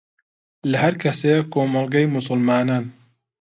لە 0.69 0.77
هەر 0.83 0.95
کەسێکی 1.03 1.49
کۆمەڵگەی 1.53 2.11
موسڵمانان 2.13 2.85